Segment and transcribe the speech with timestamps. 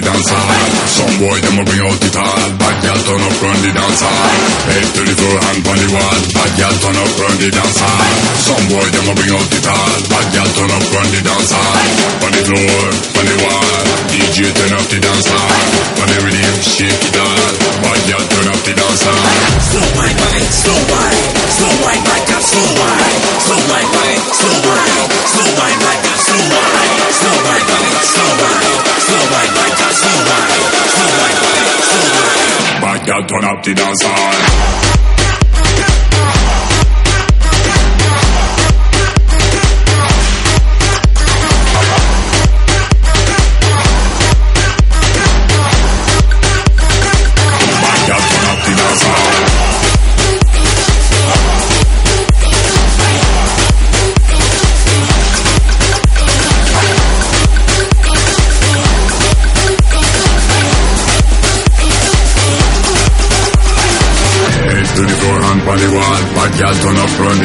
[0.00, 0.21] turn up,
[33.64, 34.81] the dance hall.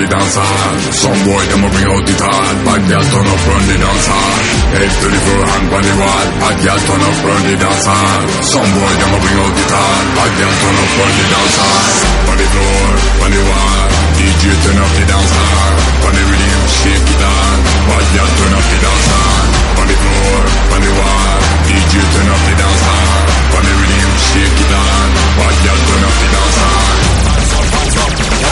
[0.05, 0.75] Dance hall.
[0.93, 2.53] Some boy them a bring out the tall.
[2.61, 4.37] Bad girl turn up, run dance hall.
[4.77, 6.27] Head to the floor, hand the wall.
[6.37, 7.87] Bad girl turn up, run the dance.
[8.51, 10.01] Some boy them a bring out the tall.
[10.13, 12.17] Bad girl turn up, run dance hall.
[12.27, 12.89] On the floor,
[13.25, 13.81] on the wall.
[14.17, 15.73] DJ turn up the hall.
[16.05, 17.57] On the rhythm, shake it all.
[17.89, 19.45] Bad girl turn up the hall.
[19.81, 20.41] On the floor,
[20.73, 21.37] on the wall.
[21.65, 23.17] DJ turn up the hall.
[23.57, 25.07] On the rhythm, shake it all.
[25.37, 26.76] Bad girl turn up the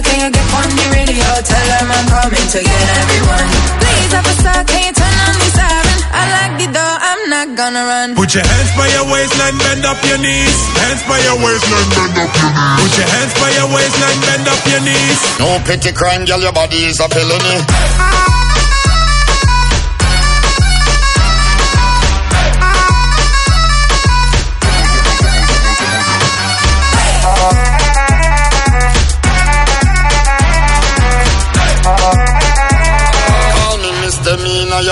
[0.00, 1.28] Officer, can you get on the radio?
[1.44, 3.48] Tell them I'm coming to get everyone.
[3.80, 5.98] Please, officer, can you turn on the siren?
[6.10, 8.08] I like the door, I'm not gonna run.
[8.16, 10.56] Put your hands by your waistline, bend up your knees.
[10.80, 12.80] Hands by your waistline, bend up your knees.
[12.80, 15.18] Put your hands by your waistline, bend up your knees.
[15.38, 18.49] No petty crime, girl, your body is a felony.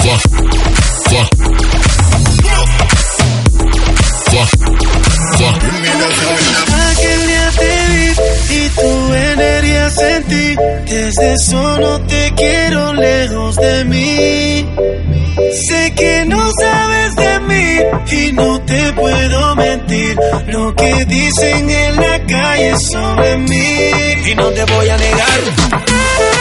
[0.00, 0.22] Fuck.
[1.10, 1.28] Fuck.
[5.38, 5.68] Fuck.
[6.18, 6.47] Aquel
[9.88, 10.56] energía sentí.
[10.86, 14.66] Desde eso no te quiero lejos de mí.
[15.68, 17.78] Sé que no sabes de mí
[18.12, 20.16] y no te puedo mentir.
[20.46, 24.30] Lo que dicen en la calle sobre mí.
[24.30, 26.37] Y no te voy a negar.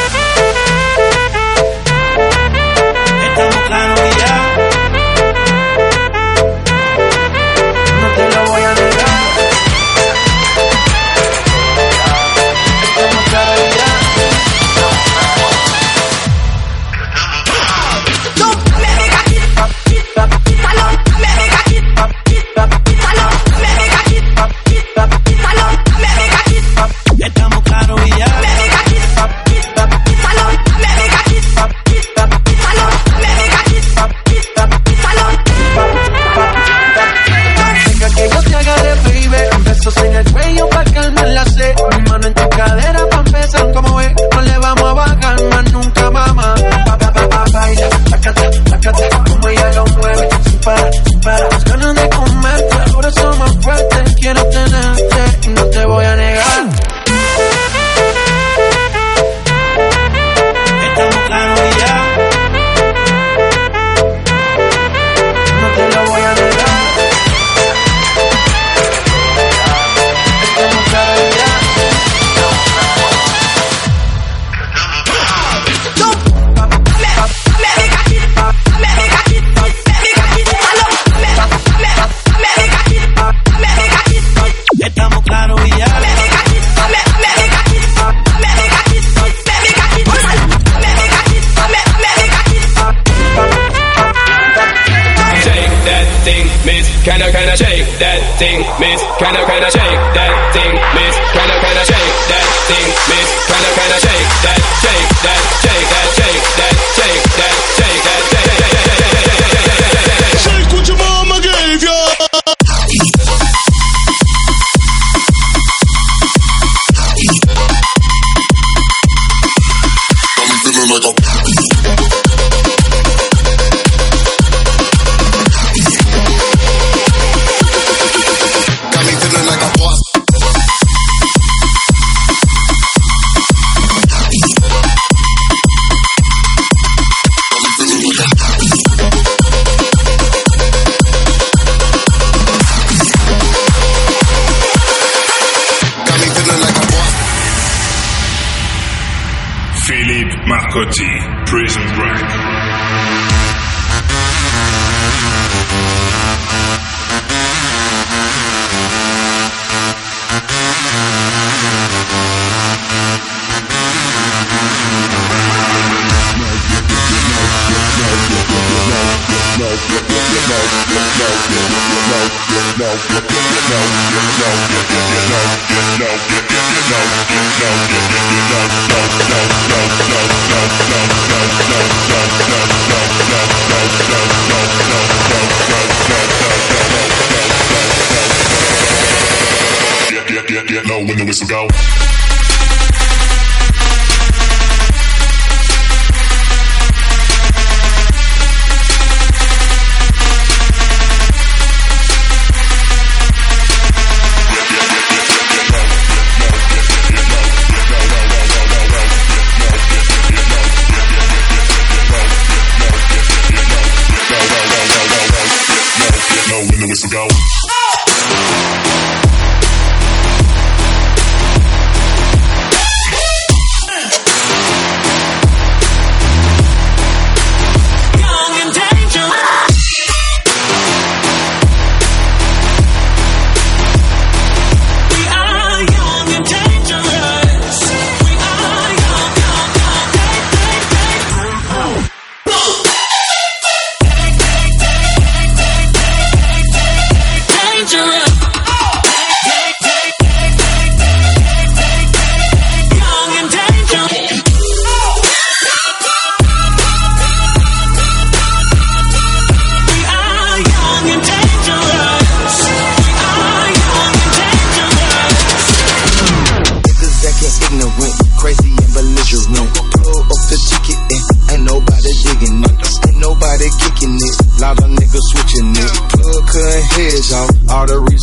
[191.40, 191.77] years ago.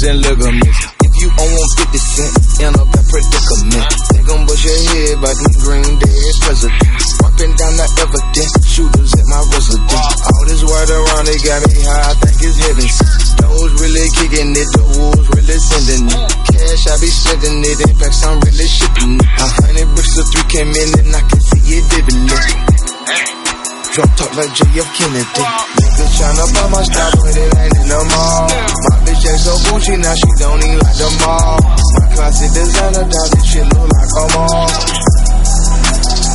[0.04, 0.80] And ligaments.
[1.00, 3.88] If you own 50 cent, in a bad predicament.
[4.12, 7.06] They gon' bust your head by them green dead presidents.
[7.24, 10.18] Walking down the evidence, shooters at my residence.
[10.28, 12.88] All this word around, they got me high, I think it's heaven.
[13.42, 16.20] Those really kicking it, the wolves really sending it.
[16.52, 19.28] Cash, I be spending it, in fact, I'm really shipping it.
[19.40, 22.84] A hundred bricks of three came in and I can see it vividly.
[23.94, 25.44] Drop talk like JF Kennedy.
[25.78, 27.14] Niggas tryna buy my style,
[30.14, 31.58] now she don't even like the mall.
[31.98, 34.68] My classic designer, dog, this shit look like a mall.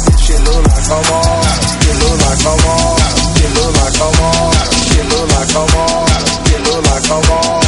[0.04, 1.44] This shit look like a mall.
[1.80, 3.00] Shit look like a mall.
[3.40, 4.52] Shit look like a mall.
[4.84, 6.08] Shit look like a mall.
[6.44, 7.60] Shit look like a mall,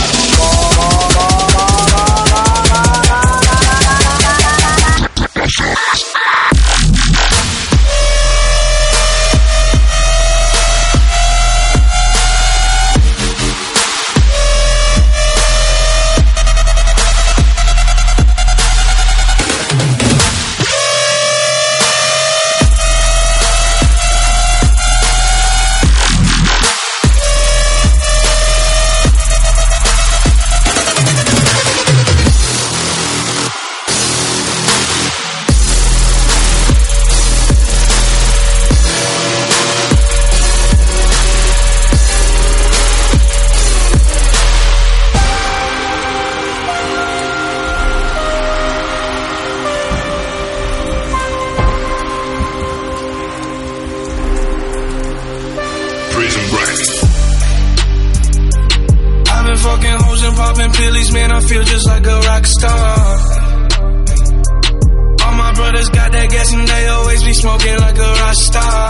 [67.42, 68.88] smoking like a rock star.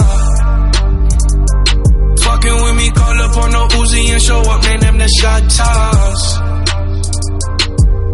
[2.25, 5.43] Fucking with me, call up on no Uzi and show up, name them the shot
[5.57, 6.21] toss.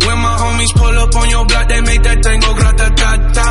[0.06, 3.12] When my homies pull up on your block, they make that thing go grata ta
[3.36, 3.50] ta.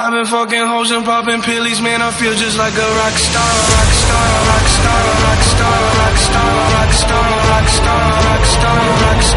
[0.00, 2.00] I've been fucking hoes and popping pillies, man.
[2.00, 6.50] I feel just like a rock star, rock star, rock star, rock star, rock star,
[6.78, 9.27] rock star, rock star, rock star, rock star,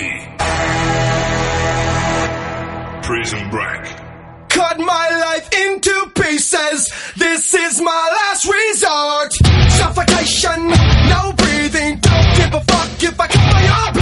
[0.00, 0.30] Marcotti.
[3.02, 3.96] Prison Break.
[4.48, 6.90] Cut my life into pieces.
[7.16, 9.32] This is my last resort.
[9.72, 10.68] Suffocation,
[11.08, 11.98] no breathing.
[12.00, 13.99] Don't give a fuck if I cover your bleeding.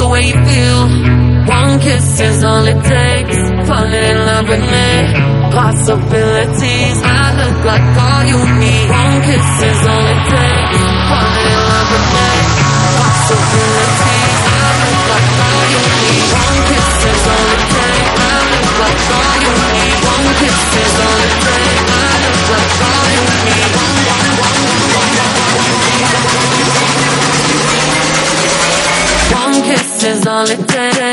[0.00, 0.80] The way you feel.
[1.44, 3.36] One kiss is all it takes.
[3.68, 4.88] Falling in love with me.
[5.52, 8.88] Possibilities, I look like all you need.
[8.88, 10.80] One kiss is all it takes.
[11.10, 12.30] Falling in love with me.
[12.96, 16.28] Possibilities, I look like all you need.
[16.32, 18.12] One kiss is all it takes.
[18.24, 19.96] I look like all you need.
[20.08, 21.29] One kiss is all it takes.
[30.40, 31.09] All it takes.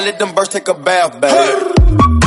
[0.00, 2.19] I let them birds take a bath, baby.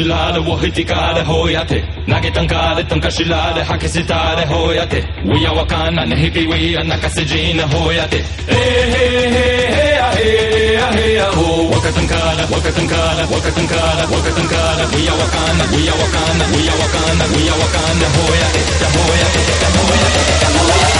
[0.00, 8.20] Shilade Tankashilade, Wohitikade, Hoyate, Nagetankade, Tankashilade, Hakisitade, Hoyate, Wiyawakana, Nehipiwi, and Nakasejina, Hoyate.
[8.48, 17.24] Hey, hey, hey, hey, hey, hey, hey, ho, Wakatankada, Wakatankada, Wakatankada, Wakatankada, Wiyawakana, Wiyawakana, Wiyawakana,
[17.34, 18.60] Wiyawakana, Hoyate,
[18.96, 19.40] Hoyate,
[19.76, 20.20] Hoyate,
[20.56, 20.99] Hoyate.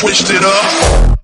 [0.00, 1.19] switched it up.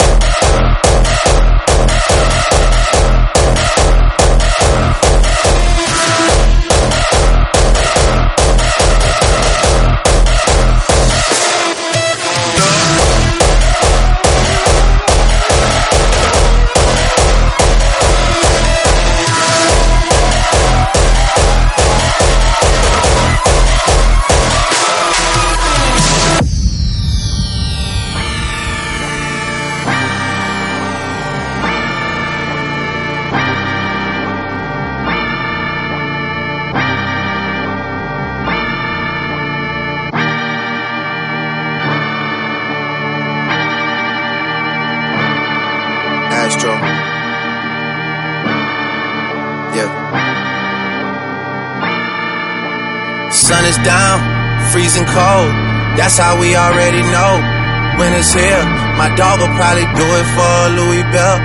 [58.37, 58.67] tip.
[59.01, 61.39] My dog will probably do it for a Louis Bell.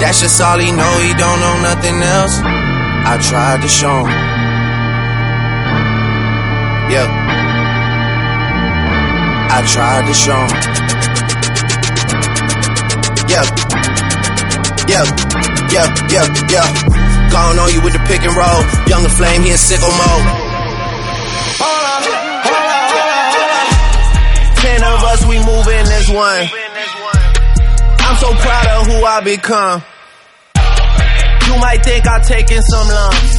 [0.00, 2.36] That's just all he know, he don't know nothing else.
[3.08, 4.20] I tried to show him.
[6.92, 7.08] Yeah.
[9.56, 10.54] I tried to show him.
[13.32, 13.44] Yeah.
[14.92, 15.06] Yeah.
[15.66, 17.30] Yeah, yeah, yeah.
[17.30, 18.62] Gone on you with the pick and roll.
[18.86, 20.45] Younger flame, he in sickle mode.
[25.16, 26.44] cause we moving as one.
[28.04, 29.82] I'm so proud of who I become.
[31.46, 33.32] You might think I taking some lumps.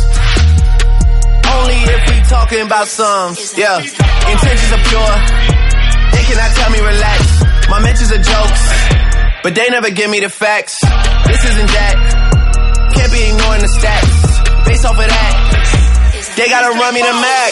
[1.48, 3.58] Only if we talking about sums.
[3.58, 5.14] Yeah, intentions are pure.
[6.14, 7.20] They cannot tell me relax.
[7.70, 8.64] My mentions are jokes,
[9.44, 10.80] but they never give me the facts.
[11.28, 11.96] This isn't that.
[12.96, 14.66] Can't be ignoring the stats.
[14.66, 17.52] Based off of that, they gotta run me the max.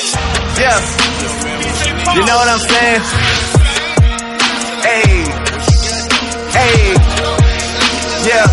[0.60, 0.80] Yeah,
[2.16, 3.35] you know what I'm saying.
[4.84, 5.24] Hey,
[6.56, 6.94] hey,
[8.28, 8.46] yeah,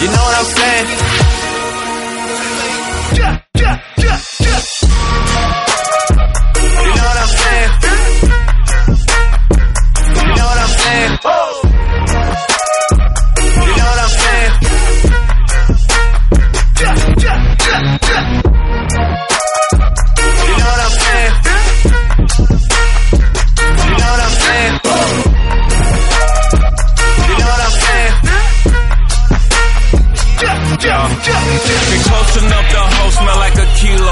[0.00, 0.86] you know what I'm saying?
[3.16, 3.34] Yeah.
[6.76, 7.72] You know what I'm saying?
[10.16, 11.12] You know what I'm saying?
[13.46, 14.52] You know what I'm saying?
[16.80, 18.39] Yeah.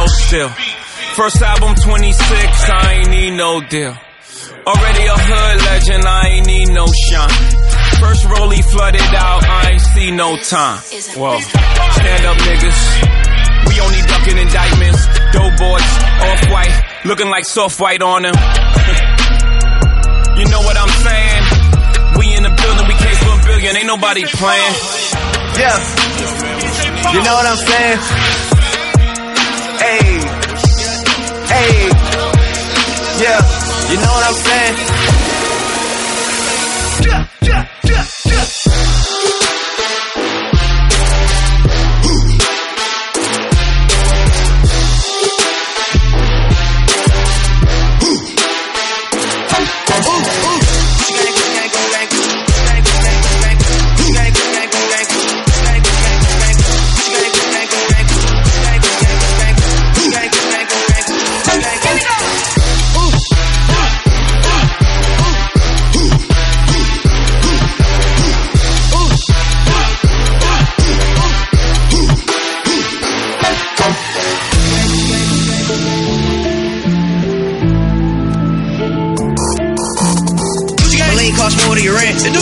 [0.08, 0.50] Still,
[1.18, 3.90] First album 26, I ain't need no deal.
[3.90, 7.34] Already a hood legend, I ain't need no shine.
[7.98, 10.78] First rollie flooded out, I ain't see no time.
[11.18, 11.40] Whoa.
[11.42, 12.80] Stand up, niggas.
[13.66, 15.10] We only ducking indictments.
[15.34, 15.90] Doughboys,
[16.22, 18.34] off white, looking like soft white on them.
[20.38, 21.42] you know what I'm saying?
[22.14, 24.74] We in the building, we case for a billion, ain't nobody playing.
[25.58, 25.82] Yeah.
[27.10, 28.37] You know what I'm saying?
[29.88, 30.20] Hey,
[31.48, 31.88] hey,
[33.22, 33.40] yeah,
[33.88, 35.17] you know what I'm saying?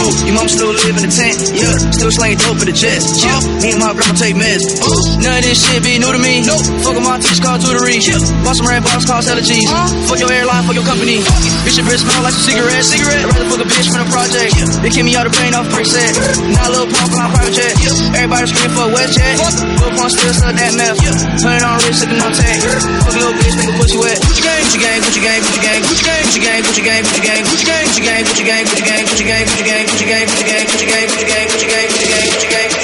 [0.06, 1.34] Ooh, your mom still live in the tent.
[1.50, 3.26] Yeah, still slaying dope for the chest.
[3.26, 4.62] Yeah, me and my grandma take meds.
[4.86, 6.46] Ooh, none of this shit be new to me.
[6.46, 6.62] Nope.
[6.86, 7.98] Fuck my teacher's called tutory.
[7.98, 9.66] Yeah, bought some red box called Stella G's.
[9.66, 9.90] Huh?
[10.06, 11.18] Fuck your airline, fuck your company.
[11.66, 13.26] Bitch, your wrist smell like some cigarettes, Cigarette.
[13.26, 14.50] I'd rather fuck a bitch from the project.
[14.54, 14.70] Yeah.
[14.86, 16.14] They kick me out of pain off prick set.
[16.54, 17.74] now little pump on private jet.
[17.82, 18.22] Yeah.
[18.22, 19.34] Everybody scream for WestJet.
[19.42, 21.02] Little pump still suck that meth.
[21.02, 21.42] Yeah.
[21.42, 22.58] Turn it on rich, sipping on tag.
[22.62, 24.16] Fuck little bitch, make a pussy wet.
[24.22, 27.64] Gucci gang, Gucci gang, Gucci gang, Gucci gang, Gucci gang, Gucci gang, Gucci gang, Gucci
[27.66, 30.18] gang, Gucci gang, Gucci gang, Gucci gang, Gucci gang, Gucci gang, Gucci gang put your
[30.18, 32.10] game, put your game, put your game, put your game, put your game, put your
[32.10, 32.75] game, put your game.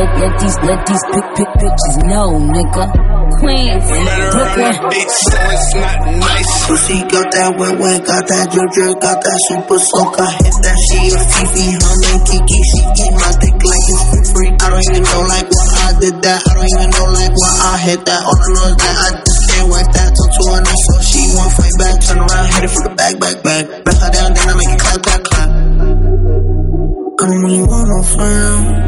[0.00, 2.88] Let, let these, let these big, big bitches know, nigga.
[3.36, 3.84] Queens,
[4.32, 4.72] Brooklyn.
[4.72, 6.52] so it's not nice.
[6.64, 10.16] Pussy got that wet wet, got that ginger, got that super soak.
[10.16, 12.60] I hit that she a Fifi, her name Kiki.
[12.64, 14.48] She eat my dick like it's for free.
[14.56, 16.40] I don't even know like why I did that.
[16.48, 18.20] I don't even know like why I hit that.
[18.24, 20.92] All I know is that I just can't wipe that till two and I so
[21.04, 21.96] she won't fight back.
[22.08, 23.62] Turn around, hit it from the back, back, back.
[23.84, 25.50] Press her down, then I make it clap, clap, clap.
[27.20, 28.79] I don't really want no friends.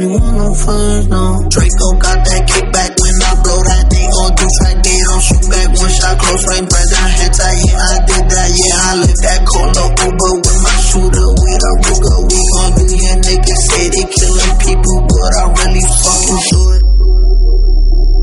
[0.00, 1.36] Really want no friends, no.
[1.52, 4.80] Draco got that kickback when I blow that thing on two track.
[4.80, 7.60] They don't shoot back one shot, close range, president head tight.
[7.60, 8.48] Yeah, I did that.
[8.48, 12.16] Yeah, I live that Colo Uber with my shooter with a Ruger.
[12.32, 16.82] We gon' do your niggas say they killing people, but I really fucking do it.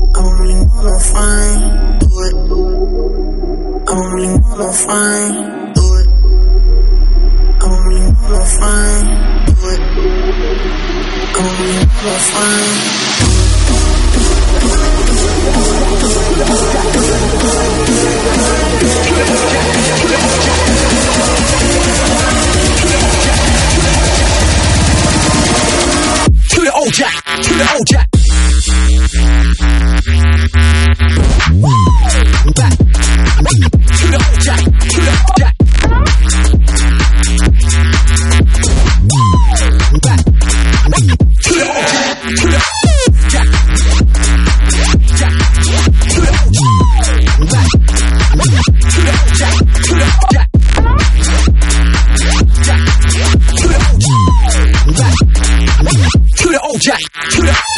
[0.02, 1.62] I don't really want no friends,
[2.02, 2.34] do it.
[3.86, 6.10] I don't really want no friends, do it.
[7.54, 9.06] I don't really want no friends,
[9.46, 10.87] do it.
[26.50, 28.08] To the old jack, to the old jack.
[56.68, 57.77] The jack.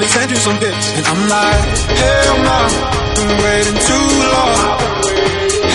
[0.00, 0.86] I'll send you some bits.
[0.96, 1.64] And I'm like,
[2.00, 2.58] hell no,
[3.16, 4.56] been waiting too long.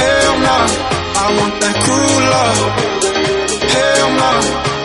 [0.01, 0.57] Hell no,
[1.13, 2.59] I want that cruel love.
[3.75, 4.31] Hell no,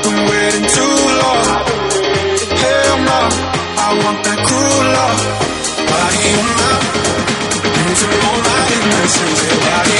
[0.04, 1.46] been waiting too long.
[2.52, 3.20] Hell no,
[3.80, 5.20] I want that cruel love.
[5.88, 6.72] Body on my,
[7.80, 9.40] losing all my innocence.
[9.64, 9.99] Body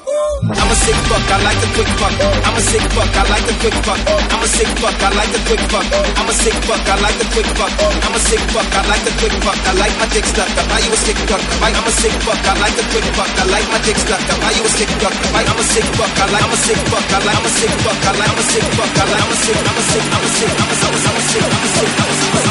[0.41, 2.17] I'm a sick fuck, I like the quick fuck.
[2.17, 4.01] I'm a sick fuck, I like the quick fuck.
[4.09, 5.85] I'm a sick fuck, I like the quick fuck.
[6.17, 7.73] I'm a sick fuck, I like the quick fuck.
[7.77, 9.57] I'm a sick fuck, I like the quick fuck.
[9.69, 11.43] I like my dick stuck, I buy you a sick fuck.
[11.61, 13.29] I'm a sick fuck, I like the quick fuck.
[13.37, 15.13] I like my dick stuck, I buy you a sick fuck.
[15.13, 17.73] I'm a sick fuck, I like I'm a sick fuck, I like I'm a sick
[17.85, 20.05] fuck, I like I'm a sick fuck, I like I'm a sick, I'm a sick,
[20.09, 22.01] I'm a sick, I'm a sick, I'm a sick, I'm a sick, I'm a sick,
[22.01, 22.50] I'm a sick.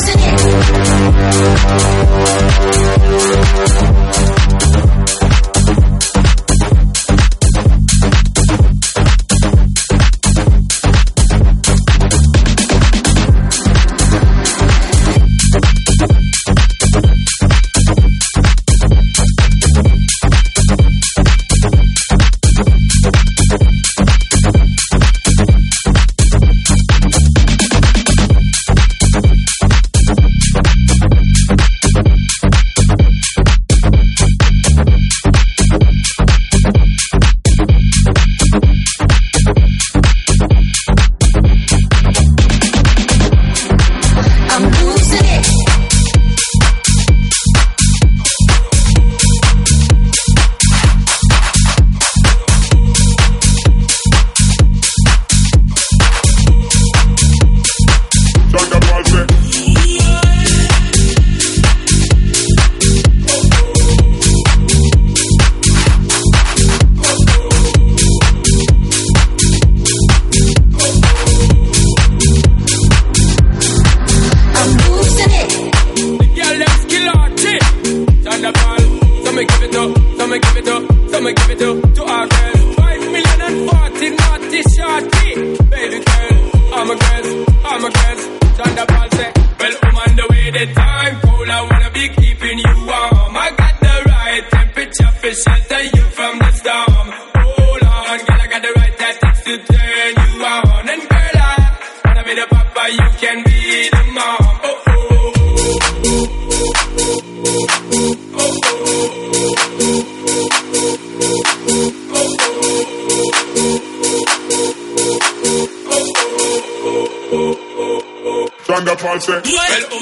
[0.00, 0.40] losing here.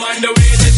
[0.09, 0.78] Find a way to.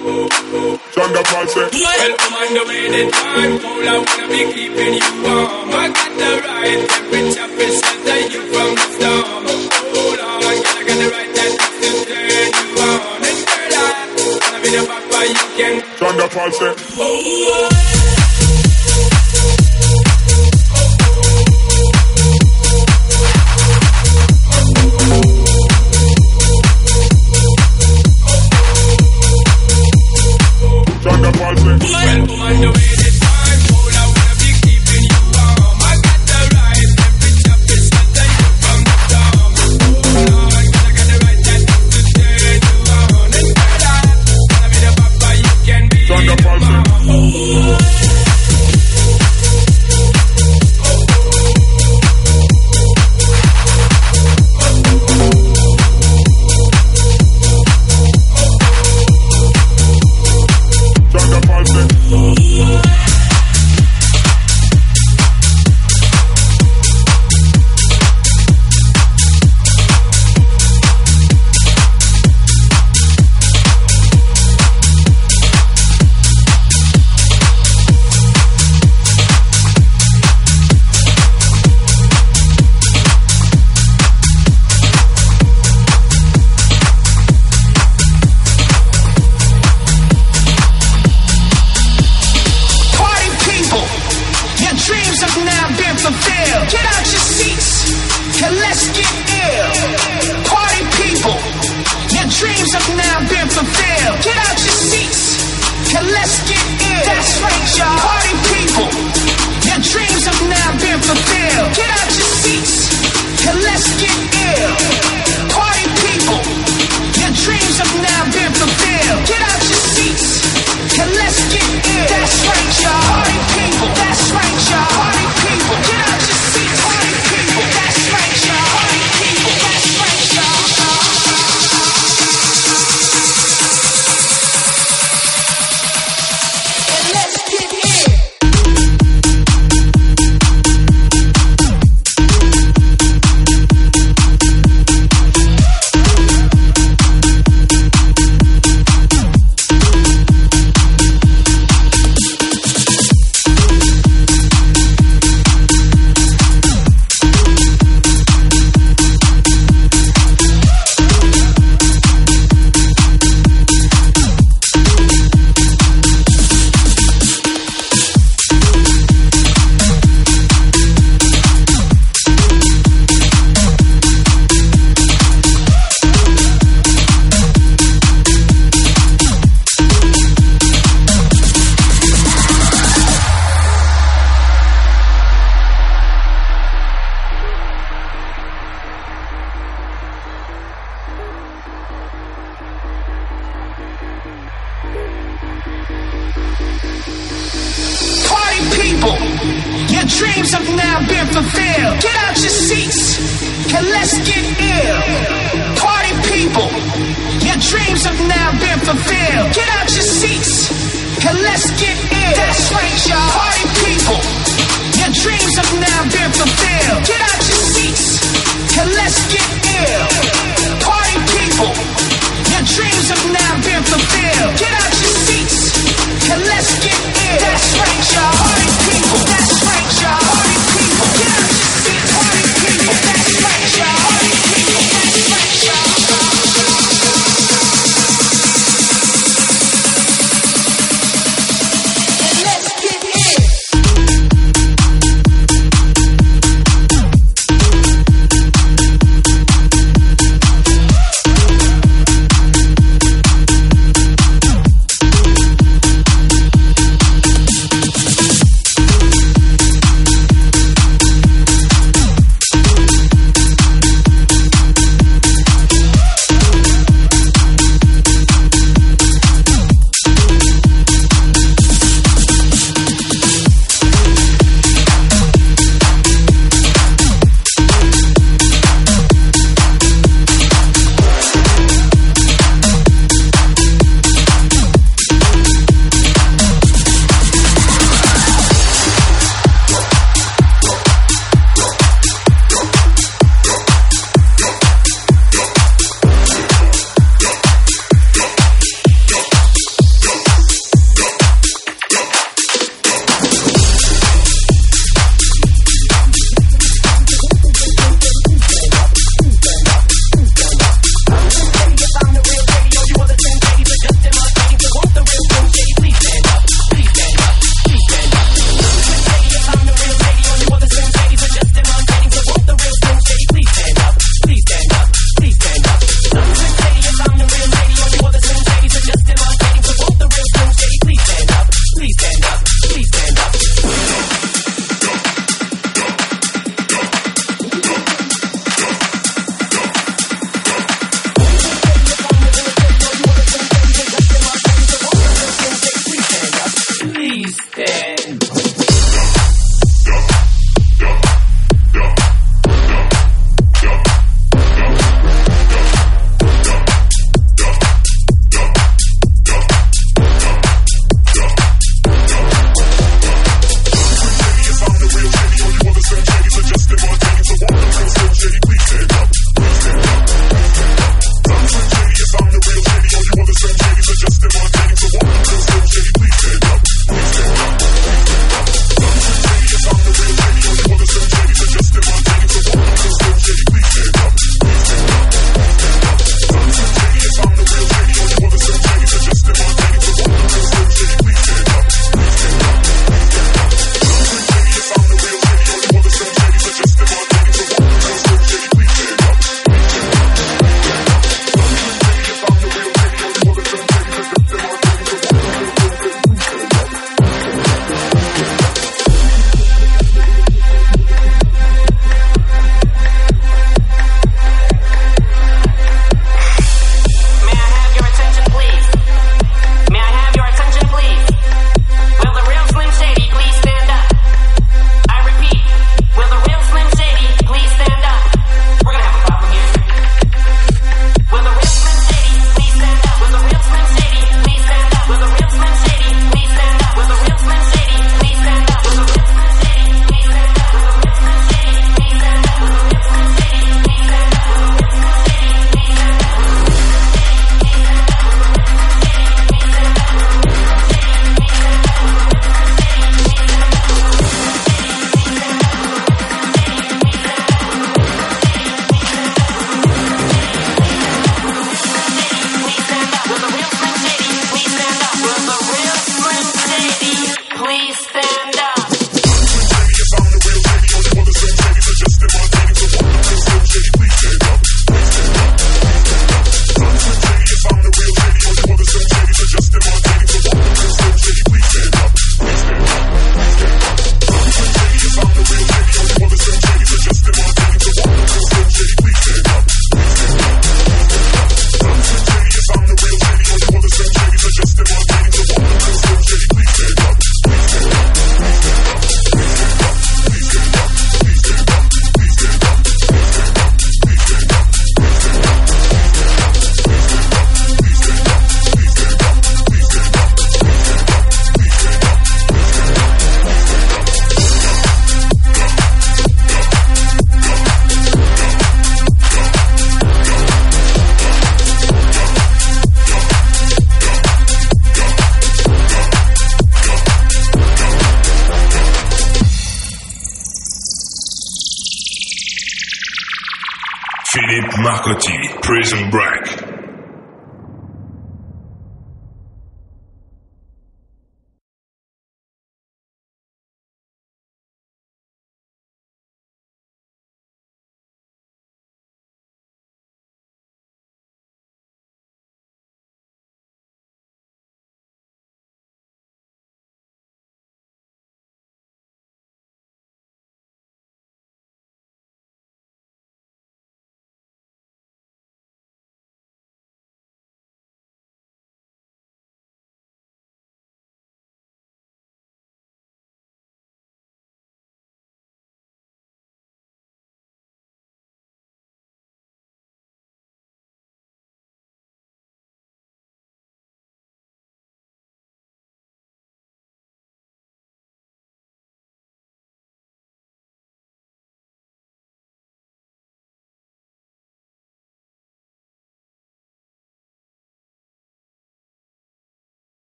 [1.01, 1.55] on the pulse.
[1.55, 3.85] Welcome on the way the time cold.
[3.89, 5.73] I wanna be keeping you warm.
[5.73, 9.43] I got the right temperature presenter you from the storm.
[9.49, 13.21] Hold on, girl, I got the right that to turn you on.
[13.29, 14.05] And girl, I
[14.45, 15.73] wanna be the papa you can.
[15.97, 16.61] Turn the pulse.
[16.99, 18.20] Oh.